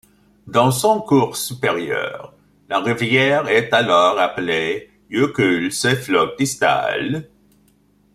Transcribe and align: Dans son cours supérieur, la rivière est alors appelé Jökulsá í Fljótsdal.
Dans 0.47 0.71
son 0.71 0.99
cours 0.99 1.37
supérieur, 1.37 2.33
la 2.69 2.79
rivière 2.79 3.47
est 3.47 3.71
alors 3.71 4.17
appelé 4.17 4.89
Jökulsá 5.11 5.91
í 5.93 5.95
Fljótsdal. 6.03 7.05